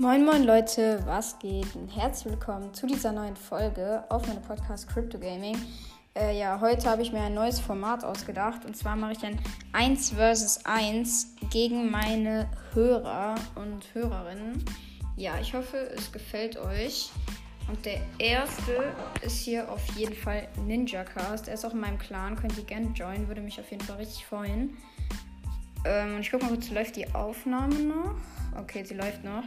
[0.00, 1.76] Moin moin Leute, was geht?
[1.76, 5.58] Und herzlich willkommen zu dieser neuen Folge auf meinem Podcast Crypto Gaming.
[6.16, 9.38] Äh, ja, heute habe ich mir ein neues Format ausgedacht und zwar mache ich ein
[9.74, 14.64] 1 vs 1 gegen meine Hörer und Hörerinnen.
[15.18, 17.10] Ja, ich hoffe, es gefällt euch.
[17.68, 21.46] Und der erste ist hier auf jeden Fall Ninja Cast.
[21.46, 23.98] Er ist auch in meinem Clan, könnt ihr gerne joinen, würde mich auf jeden Fall
[23.98, 24.78] richtig freuen.
[25.84, 28.14] Ähm, ich gucke mal kurz, läuft die Aufnahme noch?
[28.58, 29.44] Okay, sie läuft noch.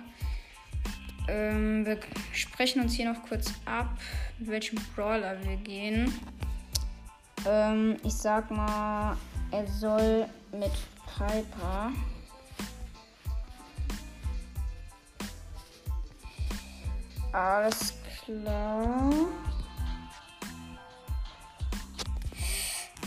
[1.28, 2.00] Ähm, wir
[2.34, 3.98] sprechen uns hier noch kurz ab,
[4.40, 6.14] mit welchem Brawler wir gehen.
[7.46, 9.16] Ähm, ich sag mal,
[9.52, 10.72] er soll mit
[11.16, 11.92] Piper.
[17.32, 19.12] Alles klar.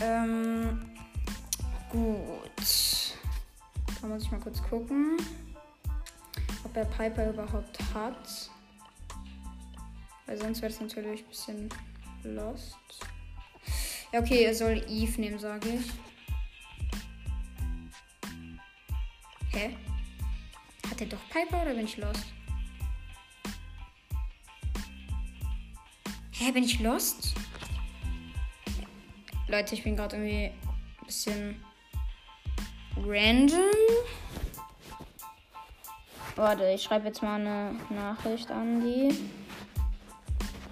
[0.01, 0.91] Ähm,
[1.89, 3.15] gut.
[4.01, 5.17] Da muss ich mal kurz gucken
[6.77, 8.51] ob er Piper überhaupt hat.
[10.25, 11.69] Weil sonst wäre es natürlich ein bisschen
[12.23, 12.77] lost.
[14.11, 15.91] Ja, okay, er soll Eve nehmen, sage ich.
[19.53, 19.75] Hä?
[20.89, 22.25] Hat er doch Piper oder bin ich lost?
[26.31, 27.33] Hä, bin ich lost?
[29.47, 30.51] Leute, ich bin gerade irgendwie
[30.99, 31.63] ein bisschen
[32.97, 33.65] random.
[36.37, 39.27] Warte, ich schreibe jetzt mal eine Nachricht an die.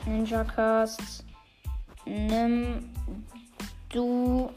[0.05, 1.25] Ninja Cast.
[2.05, 2.93] Nimm
[3.89, 4.51] du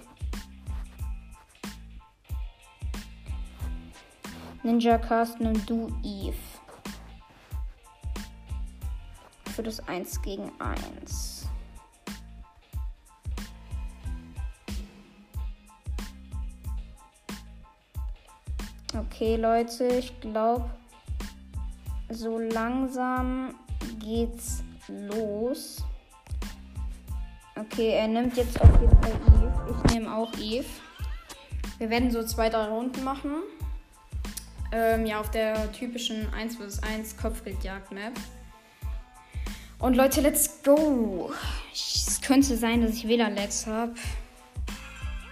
[4.63, 6.37] Ninja Cast, nimm du Eve.
[9.57, 11.49] Für das 1 gegen 1.
[18.95, 20.69] Okay, Leute, ich glaube,
[22.11, 23.55] so langsam
[23.99, 25.85] geht's los.
[27.57, 29.77] Okay, er nimmt jetzt auf jeden Fall Eve.
[29.85, 30.67] Ich nehme auch Eve.
[31.79, 33.43] Wir werden so zwei, drei Runden machen.
[34.71, 38.13] Ähm, ja, auf der typischen 1 vs 1 Kopfgeldjagd-Map.
[39.79, 41.33] Und Leute, let's go!
[41.73, 43.95] Es könnte sein, dass ich WLAN-Lags habe.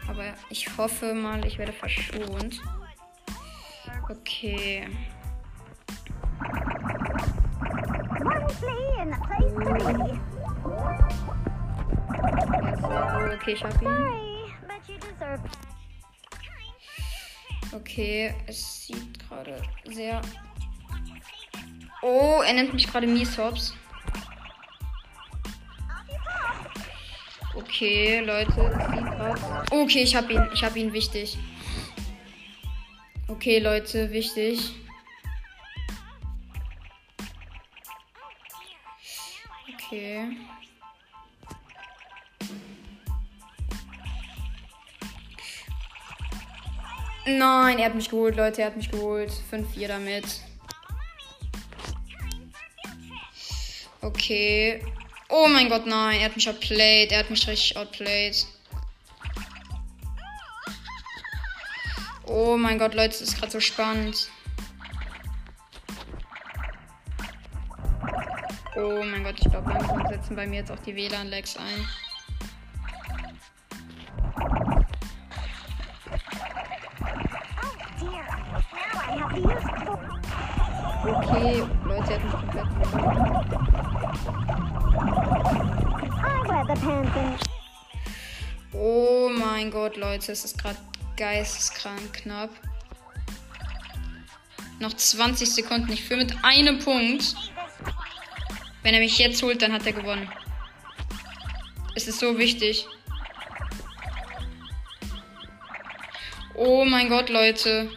[0.08, 2.60] Aber ich hoffe mal, ich werde verschont.
[4.08, 4.86] Okay.
[13.34, 13.88] Okay, ich hab ihn.
[17.72, 20.20] Okay, es sieht gerade sehr.
[22.02, 23.74] Oh, er nennt mich gerade Mieshops.
[27.54, 29.64] Okay, Leute, es sieht gerade.
[29.70, 30.48] Okay, ich hab ihn.
[30.52, 31.38] Ich hab ihn wichtig.
[33.28, 34.74] Okay, Leute, wichtig.
[39.96, 40.36] Okay.
[47.24, 48.60] Nein, er hat mich geholt, Leute.
[48.60, 49.32] Er hat mich geholt.
[49.50, 50.42] 5-4 damit.
[54.02, 54.84] Okay.
[55.30, 56.20] Oh mein Gott, nein.
[56.20, 57.12] Er hat mich outplayed.
[57.12, 58.46] Er hat mich richtig outplayed.
[62.26, 64.28] Oh mein Gott, Leute, das ist gerade so spannend.
[68.78, 71.86] Oh mein Gott, ich glaube, langsam setzen bei mir jetzt auch die WLAN-Lags ein.
[81.06, 82.66] Okay, Leute, hat mich komplett
[88.72, 90.76] Oh mein Gott, Leute, es ist gerade
[91.16, 92.50] geisteskrank knapp.
[94.80, 95.90] Noch 20 Sekunden.
[95.92, 97.34] Ich führe mit einem Punkt.
[98.86, 100.30] Wenn er mich jetzt holt, dann hat er gewonnen.
[101.96, 102.86] Es ist so wichtig.
[106.54, 107.90] Oh mein Gott, Leute.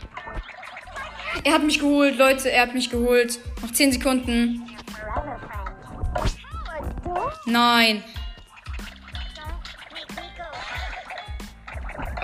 [1.44, 2.50] Er hat mich geholt, Leute.
[2.50, 3.38] Er hat mich geholt.
[3.62, 4.68] Noch 10 Sekunden.
[7.46, 8.04] Nein.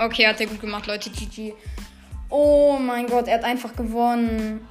[0.00, 1.10] Okay, hat er gut gemacht, Leute.
[1.10, 1.54] GG.
[2.30, 4.66] Oh mein Gott, er hat einfach gewonnen.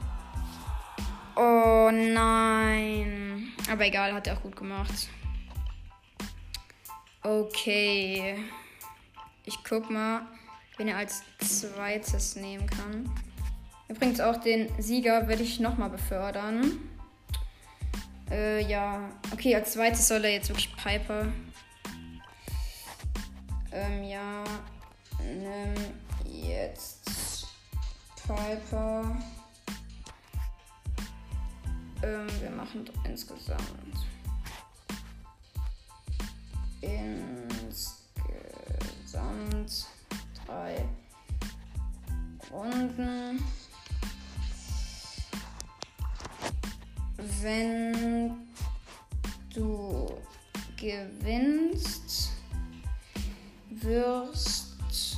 [1.37, 3.24] Oh nein.
[3.69, 5.09] Aber egal, hat er auch gut gemacht.
[7.23, 8.37] Okay.
[9.43, 10.27] Ich guck mal,
[10.77, 13.09] wen er als zweites nehmen kann.
[13.87, 16.79] Übrigens auch den Sieger werde ich nochmal befördern.
[18.29, 19.09] Äh, ja.
[19.31, 21.27] Okay, als zweites soll er jetzt wirklich Piper.
[23.71, 24.43] Ähm, ja.
[25.23, 25.73] Nimm
[26.25, 27.47] jetzt
[28.25, 29.17] Piper.
[32.05, 33.63] Wir machen insgesamt.
[36.81, 37.97] Insgesamt
[40.45, 40.87] drei
[42.51, 43.43] Runden.
[47.41, 48.47] Wenn
[49.53, 50.13] du
[50.77, 52.33] gewinnst,
[53.69, 55.17] wirst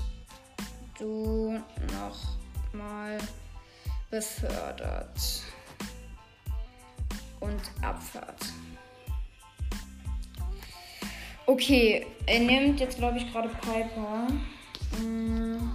[0.98, 1.62] du
[1.92, 2.38] noch
[2.72, 3.18] mal
[4.10, 5.44] befördert
[7.48, 8.46] und Abfahrt.
[11.46, 14.28] Okay, er nimmt jetzt, glaube ich, gerade Piper.
[15.02, 15.72] Mm.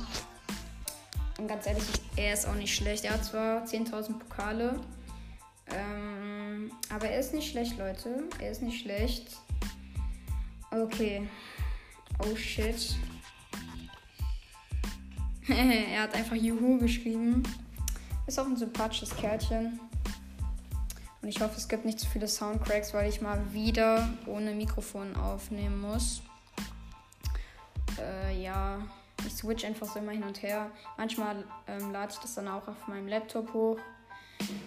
[1.38, 1.84] Und ganz ehrlich,
[2.16, 3.04] er ist auch nicht schlecht.
[3.04, 4.78] Er hat zwar 10.000 Pokale,
[5.74, 8.24] ähm, aber er ist nicht schlecht, Leute.
[8.38, 9.28] Er ist nicht schlecht.
[10.70, 11.26] Okay.
[12.18, 12.96] Oh shit.
[15.48, 17.42] er hat einfach Juhu geschrieben.
[18.26, 19.80] Ist auch ein sympathisches Kerlchen.
[21.22, 25.14] Und ich hoffe, es gibt nicht zu viele Soundcracks, weil ich mal wieder ohne Mikrofon
[25.14, 26.20] aufnehmen muss.
[27.98, 28.78] Äh, ja,
[29.24, 30.70] ich switch einfach so immer hin und her.
[30.96, 33.78] Manchmal ähm, lade ich das dann auch auf meinem Laptop hoch.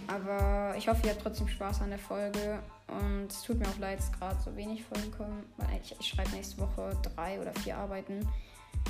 [0.08, 2.60] Aber ich hoffe, ihr habt trotzdem Spaß an der Folge.
[2.88, 6.08] Und es tut mir auch leid, dass gerade so wenig Folgen kommen, weil ich, ich
[6.08, 8.26] schreibe nächste Woche drei oder vier Arbeiten.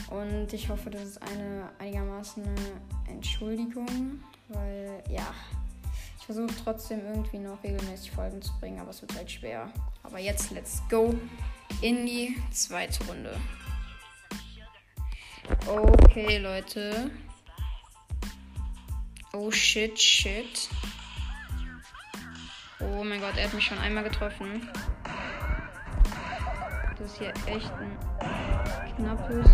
[0.10, 4.20] Und ich hoffe, das ist eine einigermaßen eine Entschuldigung,
[4.50, 5.34] weil ja,
[6.28, 9.72] ich versuche trotzdem irgendwie noch regelmäßig Folgen zu bringen, aber es wird halt schwer.
[10.02, 11.14] Aber jetzt let's go
[11.82, 13.38] in die zweite Runde.
[15.68, 17.12] Okay, Leute.
[19.34, 20.68] Oh shit, shit.
[22.80, 24.68] Oh mein Gott, er hat mich schon einmal getroffen.
[26.98, 28.00] Das ist hier echt ein
[28.96, 29.48] knappes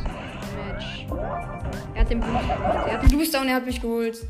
[0.56, 1.06] Match.
[1.96, 2.50] Er hat den geholt.
[2.50, 4.26] Er hat den Booster und er hat mich geholt.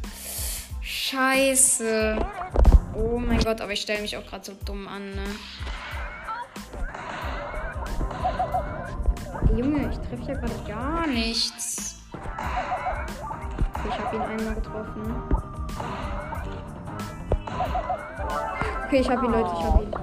[1.12, 2.18] Scheiße.
[2.96, 5.26] Oh mein Gott, aber ich stelle mich auch gerade so dumm an, ne?
[9.58, 12.02] Junge, ich treffe ja gerade gar nichts.
[13.90, 15.24] Ich habe ihn einmal getroffen.
[18.86, 19.94] Okay, ich habe ihn, Leute, ich habe ihn.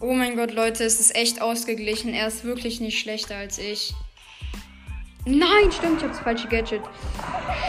[0.00, 2.14] Oh mein Gott, Leute, es ist echt ausgeglichen.
[2.14, 3.94] Er ist wirklich nicht schlechter als ich.
[5.26, 6.82] Nein, stimmt, ich habe das falsche Gadget.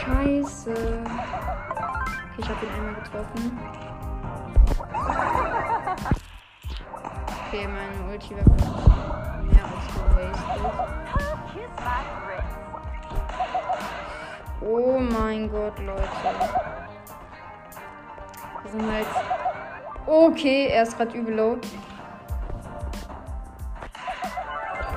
[0.05, 1.03] Scheiße.
[2.35, 3.59] Ich habe ihn einmal getroffen.
[7.47, 8.49] Okay, mein Ulti wäre
[9.43, 10.63] mehr als gewastet.
[14.61, 16.07] Oh mein Gott, Leute.
[18.63, 19.07] Wir sind halt.
[20.07, 21.57] Okay, er ist gerade übel low.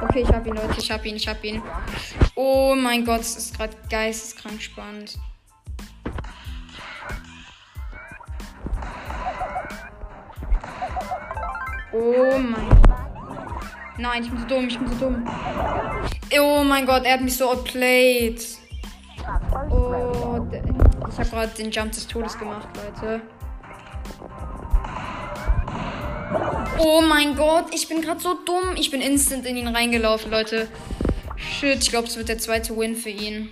[0.02, 0.74] Okay, ich hab ihn, Leute.
[0.78, 1.62] Ich hab ihn, ich hab ihn.
[2.34, 5.18] Oh mein Gott, es ist gerade geisteskrank spannend.
[11.98, 13.46] Oh mein Gott.
[13.96, 15.24] Nein, ich bin so dumm, ich bin so dumm.
[16.38, 18.44] Oh mein Gott, er hat mich so outplayed.
[19.70, 20.46] Oh,
[21.08, 23.22] ich habe gerade den Jump des Todes gemacht, Leute.
[26.78, 28.76] Oh mein Gott, ich bin gerade so dumm.
[28.76, 30.68] Ich bin instant in ihn reingelaufen, Leute.
[31.36, 33.48] Shit, ich glaube, es wird der zweite Win für ihn.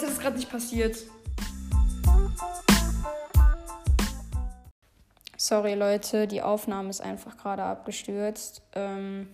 [0.00, 0.96] Gott, das ist gerade nicht passiert.
[5.36, 8.62] Sorry Leute, die Aufnahme ist einfach gerade abgestürzt.
[8.74, 9.28] Ähm,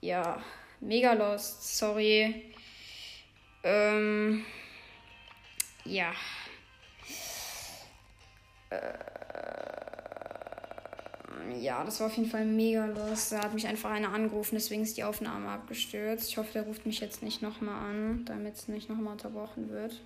[0.00, 0.42] ja,
[0.80, 2.52] mega lost, sorry.
[3.62, 4.44] Ähm,
[5.84, 6.12] ja.
[8.70, 9.81] Äh,
[11.60, 13.32] ja, das war auf jeden Fall mega lost.
[13.32, 16.28] Da hat mich einfach einer angerufen, deswegen ist die Aufnahme abgestürzt.
[16.28, 20.00] Ich hoffe, der ruft mich jetzt nicht nochmal an, damit es nicht nochmal unterbrochen wird.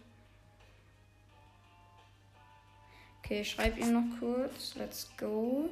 [3.22, 4.74] Okay, ich schreibe ihm noch kurz.
[4.76, 5.68] Let's go.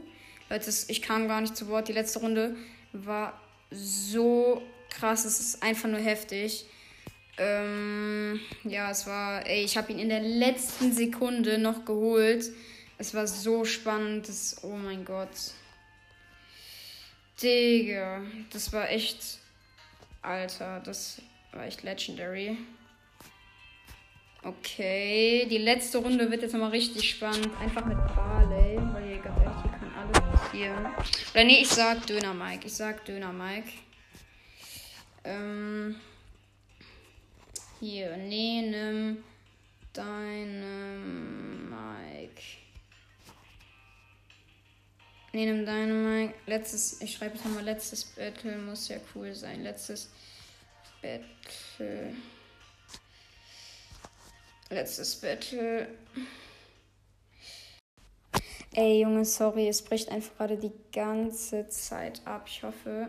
[0.51, 1.89] Leute, ich kam gar nicht zu Wort.
[1.89, 2.57] Die letzte Runde
[2.93, 3.41] war
[3.71, 5.25] so krass.
[5.25, 6.67] Es ist einfach nur heftig.
[7.39, 9.47] Ähm, ja, es war.
[9.47, 12.51] Ey, ich habe ihn in der letzten Sekunde noch geholt.
[12.99, 14.29] Es war so spannend.
[14.29, 15.53] Das, oh mein Gott.
[17.43, 18.23] Digga,
[18.53, 19.39] das war echt.
[20.23, 21.21] Alter, das
[21.53, 22.57] war echt legendary.
[24.43, 27.49] Okay, die letzte Runde wird jetzt nochmal richtig spannend.
[27.61, 30.87] Einfach mit Barley, weil hier ganz ehrlich, hier kann alles passieren.
[31.33, 32.67] Oder nee, ich sag Döner Mike.
[32.67, 33.71] Ich sag Döner Mike.
[35.25, 35.97] Ähm.
[37.81, 39.25] Hier, nee, nimm
[39.93, 40.99] deine
[41.69, 42.14] Mike.
[45.35, 46.33] Nee, nimm Dynamite.
[46.47, 49.65] Letztes, ich schreibe jetzt nochmal, letztes Battle muss ja cool sein.
[49.65, 50.09] Letztes
[51.03, 52.15] Battle.
[54.71, 55.89] Letztes Battle.
[58.75, 62.45] Ey, Junge, sorry, es bricht einfach gerade die ganze Zeit ab.
[62.47, 63.09] Ich hoffe,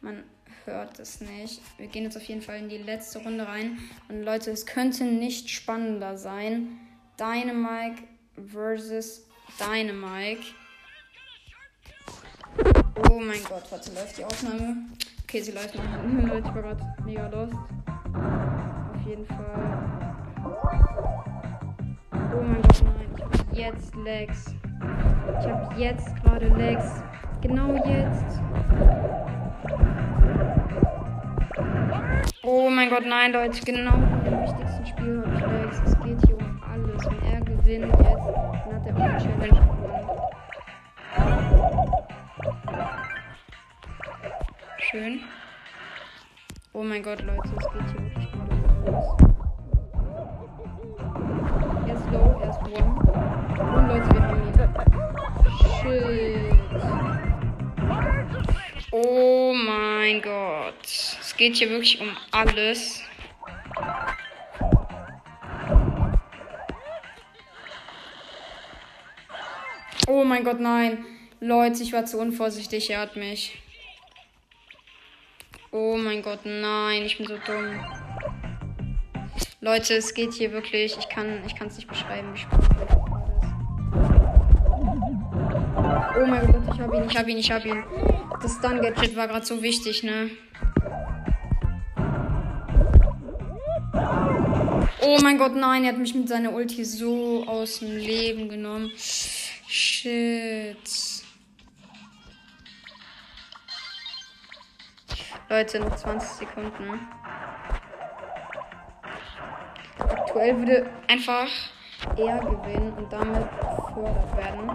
[0.00, 0.24] man
[0.64, 1.60] hört es nicht.
[1.76, 3.78] Wir gehen jetzt auf jeden Fall in die letzte Runde rein.
[4.08, 6.80] Und Leute, es könnte nicht spannender sein.
[7.18, 8.04] Dynamike
[8.50, 9.26] versus
[9.60, 10.46] Dynamike.
[13.10, 14.76] Oh mein Gott, warte, läuft die Aufnahme?
[15.22, 15.84] Okay, sie läuft noch.
[16.28, 17.54] Leute, ich war gerade mega lost.
[17.54, 19.78] Auf jeden Fall.
[22.12, 23.08] Oh mein Gott, nein.
[23.52, 24.54] Ich hab jetzt Legs.
[25.40, 27.02] Ich hab jetzt gerade Legs.
[27.40, 28.40] Genau jetzt.
[32.42, 33.60] Oh mein Gott, nein, Leute.
[33.64, 35.80] Genau in dem wichtigsten Spiel habe ich Legs.
[35.84, 37.04] Es geht hier um alles.
[37.04, 38.26] Wenn er gewinnt jetzt,
[38.64, 40.17] dann hat er auch die Challenge gewonnen.
[44.98, 45.20] Schön.
[46.72, 48.50] Oh mein Gott, Leute, es geht hier wirklich gerade
[48.84, 49.06] alles.
[51.86, 52.98] Er ist low, er ist one.
[53.76, 54.54] Und Leute, wir haben ihn.
[55.78, 56.58] Shit.
[58.90, 60.84] Oh mein Gott.
[60.84, 63.04] Es geht hier wirklich um alles.
[70.08, 71.04] Oh mein Gott, nein.
[71.38, 72.90] Leute, ich war zu unvorsichtig.
[72.90, 73.62] Er hat mich.
[75.70, 77.02] Oh mein Gott, nein.
[77.02, 77.78] Ich bin so dumm.
[79.60, 80.96] Leute, es geht hier wirklich.
[80.98, 82.68] Ich kann ich es nicht beschreiben, wie spannend.
[86.16, 87.84] Oh mein Gott, ich hab ihn, ich hab ihn, ich hab ihn.
[88.40, 90.30] Das Stun-Gadget war gerade so wichtig, ne?
[95.02, 98.90] Oh mein Gott, nein, er hat mich mit seiner Ulti so aus dem Leben genommen.
[99.66, 100.76] Shit.
[105.50, 107.00] Leute, noch 20 Sekunden.
[109.98, 111.48] Aktuell würde einfach
[112.16, 114.70] er gewinnen und damit befördert werden.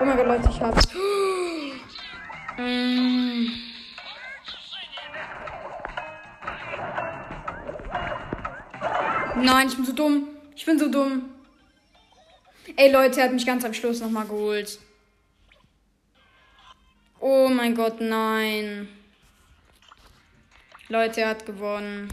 [0.00, 0.88] Oh mein Gott, Leute, ich hab's.
[2.58, 3.46] Mm.
[9.34, 10.28] Nein, ich bin so dumm.
[10.54, 11.30] Ich bin so dumm.
[12.76, 14.78] Ey, Leute, er hat mich ganz am Schluss nochmal geholt.
[17.24, 18.88] Oh mein Gott, nein.
[20.88, 22.12] Leute, er hat gewonnen.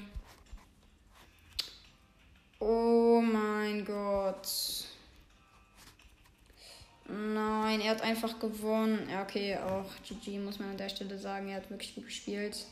[2.60, 4.48] Oh mein Gott.
[7.08, 9.10] Nein, er hat einfach gewonnen.
[9.10, 11.50] Ja, okay, auch GG muss man an der Stelle sagen.
[11.50, 12.68] Er hat wirklich gut gespielt.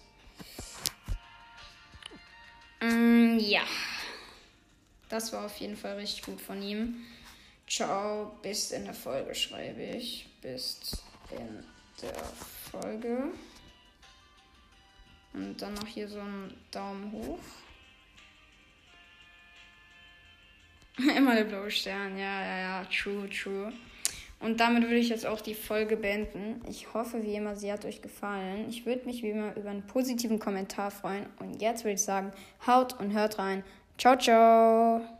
[2.81, 3.63] Mm, ja.
[5.09, 6.97] Das war auf jeden Fall richtig gut von ihm.
[7.67, 10.27] Ciao, bis in der Folge schreibe ich.
[10.43, 11.01] Bis
[11.31, 11.63] in
[12.01, 12.13] der
[12.71, 13.31] Folge.
[15.33, 17.39] Und dann noch hier so ein Daumen hoch.
[21.15, 23.71] Immer der blaue Stern, ja, ja, ja, true, true.
[24.39, 26.61] Und damit würde ich jetzt auch die Folge beenden.
[26.69, 28.67] Ich hoffe, wie immer, sie hat euch gefallen.
[28.69, 31.25] Ich würde mich wie immer über einen positiven Kommentar freuen.
[31.39, 32.31] Und jetzt würde ich sagen,
[32.65, 33.63] haut und hört rein.
[33.97, 35.16] Ciao, ciao.